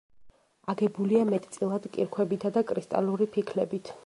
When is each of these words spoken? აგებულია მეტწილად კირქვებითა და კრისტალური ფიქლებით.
აგებულია 0.73 1.21
მეტწილად 1.33 1.87
კირქვებითა 1.99 2.53
და 2.57 2.65
კრისტალური 2.73 3.31
ფიქლებით. 3.39 3.99